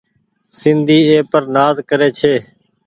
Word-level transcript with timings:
سندي 0.59 0.99
اي 1.09 1.17
پر 1.31 1.43
نآز 1.55 1.75
ڪري 1.89 2.09
ڇي۔ 2.17 2.33